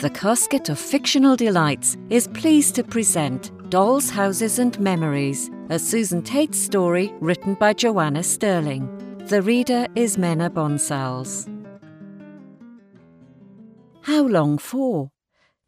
[0.00, 6.22] the Casket of Fictional Delights is pleased to present Dolls, Houses and Memories, a Susan
[6.22, 8.88] Tate story written by Joanna Sterling.
[9.26, 11.46] The reader is Mena Bonsals.
[14.04, 15.10] How long for?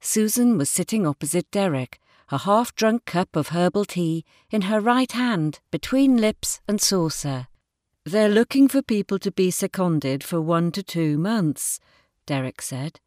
[0.01, 5.13] Susan was sitting opposite Derek, a half drunk cup of herbal tea in her right
[5.13, 7.49] hand between lips and saucer.
[8.07, 11.81] They're looking for people to be seconded for one to two months,
[12.25, 12.99] Derek said.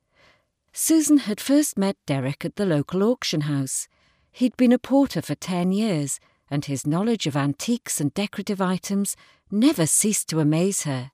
[0.78, 3.88] Susan had first met Derek at the local auction house.
[4.34, 6.20] He'd been a porter for ten years,
[6.52, 9.16] and his knowledge of antiques and decorative items
[9.50, 11.12] never ceased to amaze her.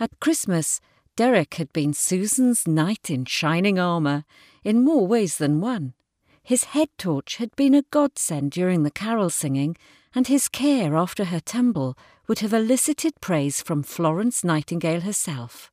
[0.00, 0.80] At Christmas,
[1.14, 4.24] Derek had been Susan's knight in shining armour,
[4.64, 5.94] in more ways than one.
[6.42, 9.76] His head torch had been a godsend during the carol singing,
[10.12, 15.71] and his care after her tumble would have elicited praise from Florence Nightingale herself.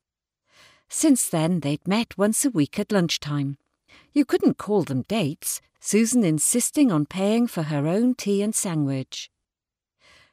[0.92, 3.58] Since then, they'd met once a week at lunchtime.
[4.12, 9.30] You couldn't call them dates, Susan insisting on paying for her own tea and sandwich.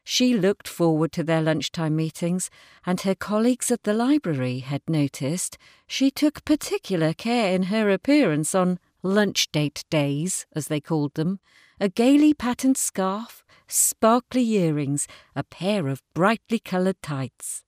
[0.04, 2.50] She looked forward to their lunchtime meetings,
[2.86, 8.56] and her colleagues at the library had noticed she took particular care in her appearance
[8.56, 11.40] on lunch date days, as they called them,
[11.80, 17.64] a gaily patterned scarf, sparkly earrings, a pair of brightly coloured tights.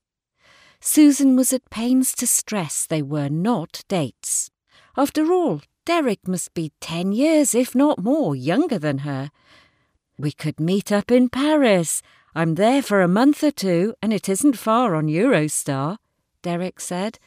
[0.82, 4.50] Susan was at pains to stress they were not dates.
[4.96, 9.32] After all, Derek must be ten years, if not more, younger than her.
[10.18, 12.02] We could meet up in Paris,
[12.36, 15.98] I'm there for a month or two, and it isn't far on Eurostar,
[16.44, 17.18] Derek said.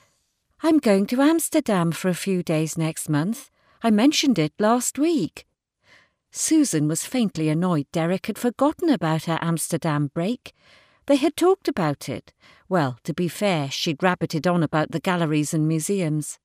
[0.63, 3.51] I'm going to Amsterdam for a few days next month.
[3.83, 5.45] I mentioned it last week.
[6.31, 10.55] Susan was faintly annoyed Derek had forgotten about her Amsterdam break.
[11.07, 12.33] They had talked about it.
[12.69, 16.39] Well, to be fair, she'd rabbited on about the galleries and museums.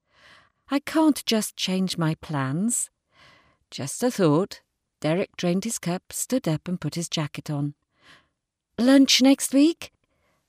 [0.70, 2.90] I can't just change my plans.
[3.70, 4.62] Just a thought.
[5.00, 7.76] Derek drained his cup, stood up, and put his jacket on.
[8.80, 9.92] Lunch next week?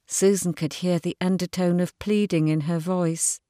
[0.07, 3.41] Susan could hear the undertone of pleading in her voice.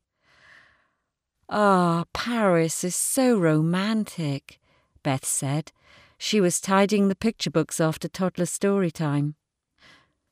[1.48, 4.58] Ah, Paris is so romantic,
[5.02, 5.72] Beth said.
[6.18, 9.36] She was tidying the picture books after toddler story time.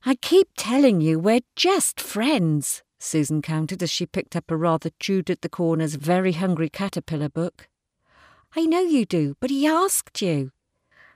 [0.04, 4.90] I keep telling you we're just friends, Susan counted as she picked up a rather
[5.00, 7.68] chewed at the corners very hungry caterpillar book.
[8.54, 10.52] I know you do, but he asked you.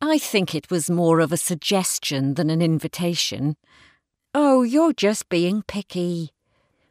[0.02, 3.56] I think it was more of a suggestion than an invitation.
[4.34, 6.30] Oh, you're just being picky.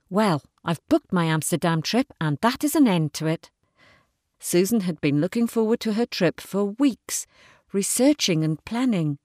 [0.09, 3.49] Well, I've booked my Amsterdam trip, and that is an end to it.
[4.39, 7.25] Susan had been looking forward to her trip for weeks,
[7.73, 9.17] researching and planning.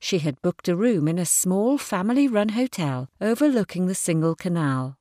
[0.00, 4.96] She had booked a room in a small family run hotel overlooking the Singel canal.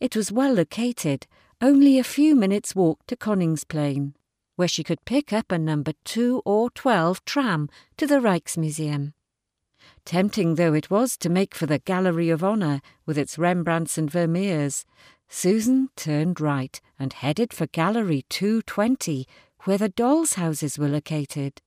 [0.00, 1.26] It was well located,
[1.60, 4.12] only a few minutes' walk to Koningsplein
[4.58, 9.12] where she could pick up a number 2 or 12 tram to the Rijksmuseum.
[10.04, 14.10] Tempting though it was to make for the Gallery of Honour with its Rembrandts and
[14.10, 14.84] Vermeers,
[15.28, 19.28] Susan turned right and headed for Gallery 220,
[19.62, 21.62] where the dolls' houses were located.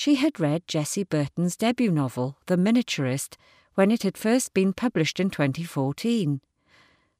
[0.00, 3.34] She had read Jessie Burton's debut novel, The Miniaturist,
[3.74, 6.40] when it had first been published in 2014.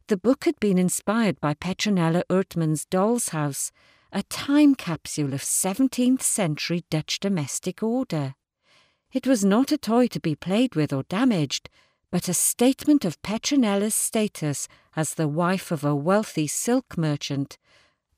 [0.06, 3.72] The book had been inspired by Petronella Oortman's Doll's House,
[4.12, 8.36] a time capsule of 17th century Dutch domestic order.
[9.12, 11.68] It was not a toy to be played with or damaged,
[12.12, 17.58] but a statement of Petronella's status as the wife of a wealthy silk merchant,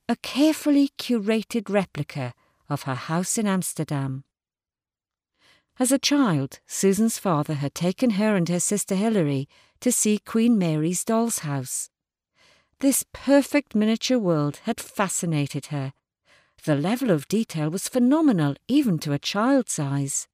[0.07, 2.35] a carefully curated replica
[2.69, 4.23] of her house in Amsterdam.
[5.79, 9.49] As a child, Susan's father had taken her and her sister Hilary
[9.81, 11.91] to see Queen Mary's doll's house.
[12.81, 15.93] This perfect miniature world had fascinated her.
[16.65, 20.29] The level of detail was phenomenal, even to a child's eyes.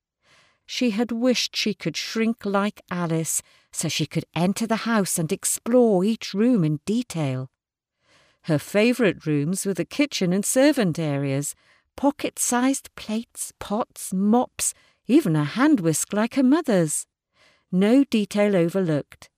[0.67, 5.31] She had wished she could shrink like Alice so she could enter the house and
[5.31, 7.51] explore each room in detail.
[8.43, 11.55] Her favourite rooms were the kitchen and servant areas,
[11.97, 14.75] pocket sized plates, pots, mops,
[15.07, 17.07] even a hand whisk like her mother's.
[17.71, 19.31] No detail overlooked.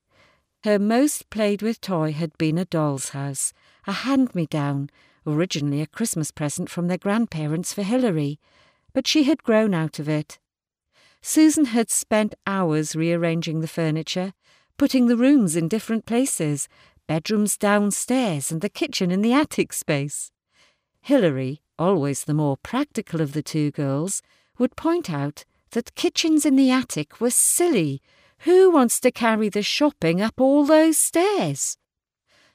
[0.65, 3.53] Her most played with toy had been a doll's house,
[3.87, 4.91] a hand me down,
[5.27, 8.41] originally a Christmas present from their grandparents for Hilary,
[8.93, 10.39] but she had grown out of it.
[11.21, 14.33] Susan had spent hours rearranging the furniture,
[14.77, 16.69] putting the rooms in different places,
[17.07, 20.31] bedrooms downstairs and the kitchen in the attic space.
[21.03, 24.23] Hilary, always the more practical of the two girls,
[24.59, 28.01] would point out that kitchens in the attic were silly
[28.41, 31.77] who wants to carry the shopping up all those stairs?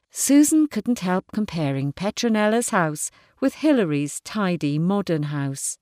[0.10, 3.10] Susan couldn't help comparing Petronella's house
[3.42, 5.78] with Hilary's tidy modern house.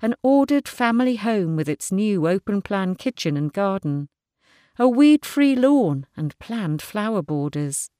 [0.00, 4.08] An ordered family home with its new open plan kitchen and garden.
[4.78, 7.90] A weed free lawn and planned flower borders.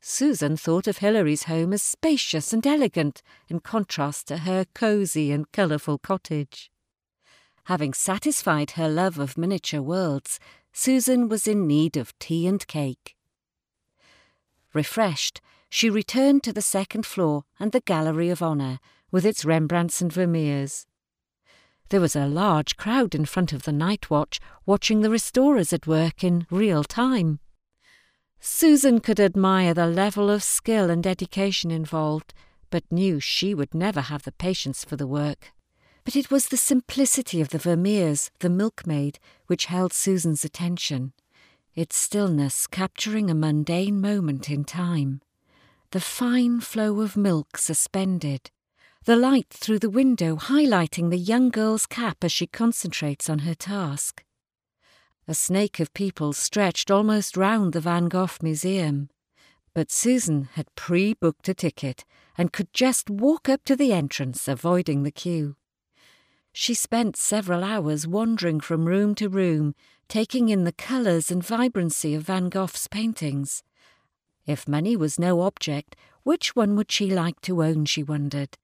[0.00, 5.50] Susan thought of Hilary's home as spacious and elegant in contrast to her cosy and
[5.52, 6.70] colourful cottage.
[7.64, 10.38] Having satisfied her love of miniature worlds,
[10.72, 13.16] Susan was in need of tea and cake.
[14.74, 15.40] Refreshed,
[15.70, 18.80] she returned to the second floor and the Gallery of Honour,
[19.10, 20.86] with its Rembrandts and Vermeers.
[21.88, 25.86] There was a large crowd in front of the night watch, watching the restorers at
[25.86, 27.40] work in real time.
[28.40, 32.34] Susan could admire the level of skill and dedication involved,
[32.68, 35.52] but knew she would never have the patience for the work.
[36.04, 41.14] But it was the simplicity of the Vermeers, the milkmaid, which held Susan's attention,
[41.74, 45.22] its stillness capturing a mundane moment in time.
[45.92, 48.50] The fine flow of milk suspended,
[49.04, 53.54] the light through the window highlighting the young girl's cap as she concentrates on her
[53.54, 54.24] task.
[55.26, 59.08] A snake of people stretched almost round the Van Gogh Museum.
[59.72, 62.04] But Susan had pre booked a ticket
[62.36, 65.56] and could just walk up to the entrance, avoiding the queue.
[66.56, 69.74] She spent several hours wandering from room to room,
[70.08, 73.64] taking in the colours and vibrancy of Van Gogh's paintings.
[74.46, 78.56] If money was no object, which one would she like to own, she wondered.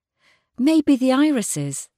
[0.56, 1.88] Maybe the irises,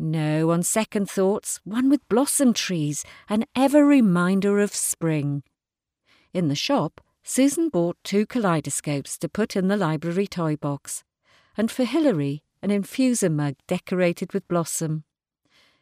[0.00, 5.44] no, on second thoughts, one with blossom trees, an ever reminder of spring.
[6.34, 11.04] In the shop, Susan bought two kaleidoscopes to put in the library toy box,
[11.56, 15.04] and for Hilary, an infuser mug decorated with blossom.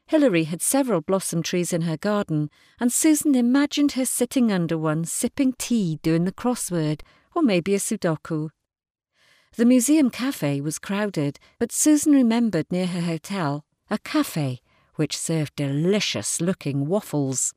[0.06, 5.04] Hilary had several blossom trees in her garden, and Susan imagined her sitting under one,
[5.04, 7.00] sipping tea, doing the crossword,
[7.34, 8.50] or maybe a Sudoku.
[9.56, 14.60] The museum cafe was crowded, but Susan remembered near her hotel a cafe
[14.96, 17.54] which served delicious looking waffles.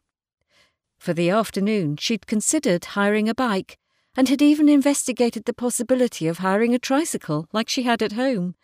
[0.98, 3.78] For the afternoon, she'd considered hiring a bike
[4.16, 8.56] and had even investigated the possibility of hiring a tricycle like she had at home.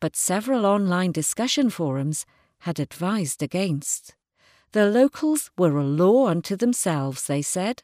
[0.00, 2.24] But several online discussion forums
[2.60, 4.14] had advised against.
[4.72, 7.82] The locals were a law unto themselves, they said.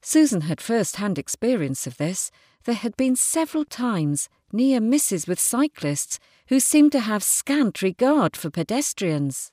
[0.00, 2.30] Susan had first hand experience of this.
[2.64, 8.36] There had been several times near misses with cyclists who seemed to have scant regard
[8.36, 9.52] for pedestrians.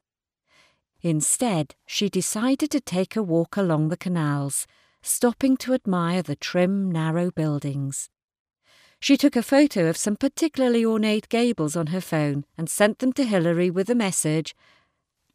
[1.01, 4.65] Instead, she decided to take a walk along the canals,
[5.01, 8.09] stopping to admire the trim, narrow buildings.
[8.99, 13.13] She took a photo of some particularly ornate gables on her phone and sent them
[13.13, 14.55] to Hilary with the message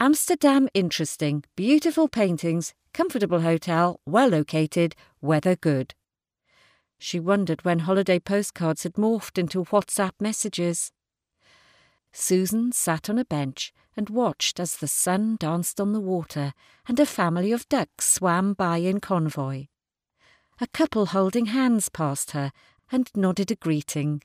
[0.02, 5.94] Amsterdam interesting, beautiful paintings, comfortable hotel, well located, weather good.
[6.98, 10.90] She wondered when holiday postcards had morphed into WhatsApp messages.
[12.12, 16.54] Susan sat on a bench and watched as the sun danced on the water
[16.88, 19.66] and a family of ducks swam by in convoy.
[20.60, 22.52] A couple holding hands passed her
[22.92, 24.22] and nodded a greeting,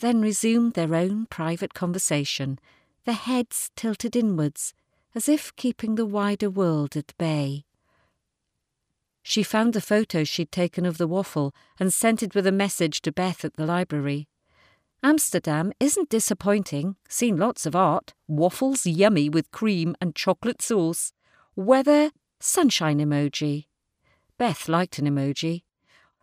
[0.00, 2.58] then resumed their own private conversation,
[3.04, 4.74] their heads tilted inwards,
[5.14, 7.64] as if keeping the wider world at bay.
[9.22, 13.02] She found the photo she'd taken of the waffle and sent it with a message
[13.02, 14.28] to Beth at the library.
[15.02, 16.96] Amsterdam isn't disappointing.
[17.08, 18.12] Seen lots of art.
[18.28, 21.12] Waffles yummy with cream and chocolate sauce.
[21.56, 23.66] Weather sunshine emoji.
[24.38, 25.62] Beth liked an emoji.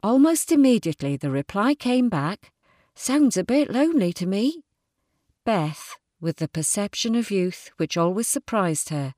[0.04, 2.52] Almost immediately the reply came back.
[2.96, 4.64] Sounds a bit lonely to me.
[5.46, 9.14] Beth, with the perception of youth which always surprised her,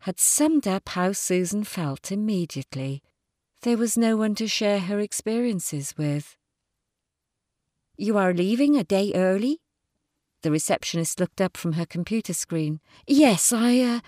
[0.00, 3.02] had summed up how Susan felt immediately.
[3.62, 6.36] There was no one to share her experiences with.
[7.96, 9.60] You are leaving a day early?
[10.42, 12.80] The receptionist looked up from her computer screen.
[13.06, 14.00] Yes, I, uh.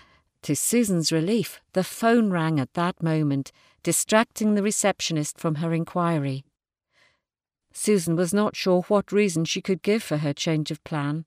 [0.43, 3.51] To Susan's relief, the phone rang at that moment,
[3.83, 6.45] distracting the receptionist from her inquiry.
[7.73, 11.25] Susan was not sure what reason she could give for her change of plan.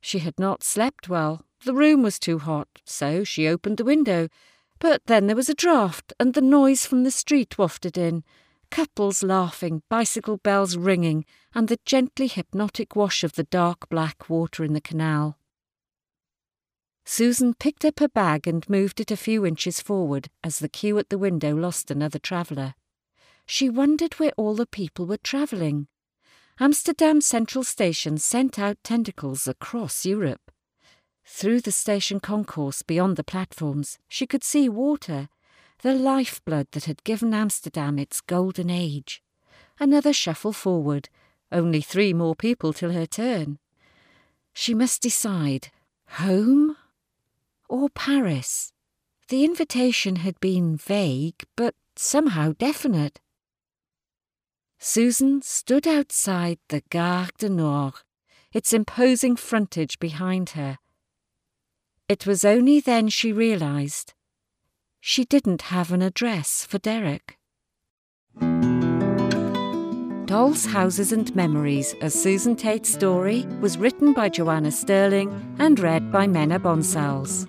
[0.00, 1.44] She had not slept well.
[1.64, 4.28] The room was too hot, so she opened the window.
[4.78, 8.22] But then there was a draught, and the noise from the street wafted in,
[8.70, 11.24] couples laughing, bicycle bells ringing,
[11.54, 15.36] and the gently hypnotic wash of the dark black water in the canal.
[17.10, 20.98] Susan picked up her bag and moved it a few inches forward as the queue
[20.98, 22.74] at the window lost another traveller.
[23.46, 25.88] She wondered where all the people were travelling.
[26.60, 30.50] Amsterdam Central Station sent out tentacles across Europe.
[31.24, 35.30] Through the station concourse beyond the platforms, she could see water,
[35.80, 39.22] the lifeblood that had given Amsterdam its golden age.
[39.80, 41.08] Another shuffle forward.
[41.50, 43.58] Only three more people till her turn.
[44.52, 45.70] She must decide
[46.08, 46.76] home
[47.68, 48.72] or Paris.
[49.28, 53.20] The invitation had been vague, but somehow definite.
[54.78, 57.94] Susan stood outside the Gare du Nord,
[58.52, 60.78] its imposing frontage behind her.
[62.08, 64.14] It was only then she realised
[65.00, 67.36] she didn't have an address for Derek.
[70.26, 76.12] Dolls, Houses and Memories, a Susan Tate story, was written by Joanna Sterling and read
[76.12, 77.46] by Menna Bonsals.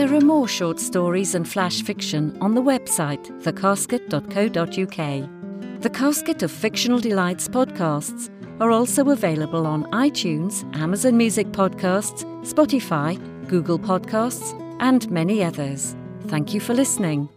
[0.00, 5.82] There are more short stories and flash fiction on the website thecasket.co.uk.
[5.82, 8.30] The Casket of Fictional Delights podcasts
[8.60, 15.94] are also available on iTunes, Amazon Music Podcasts, Spotify, Google Podcasts, and many others.
[16.28, 17.28] Thank you for listening.